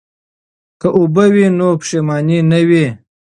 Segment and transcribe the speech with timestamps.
[0.79, 2.85] که اوبه وي نو پښیماني نه وي.